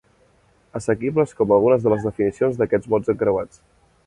[0.79, 3.63] Assequibles com algunes de les definicions d'aquests mots encreuats.